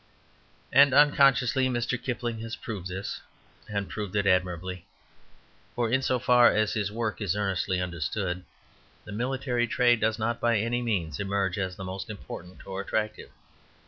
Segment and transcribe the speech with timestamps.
[0.73, 2.01] And unconsciously Mr.
[2.03, 3.21] Kipling has proved this,
[3.69, 4.87] and proved it admirably.
[5.75, 8.43] For in so far as his work is earnestly understood
[9.05, 13.29] the military trade does not by any means emerge as the most important or attractive.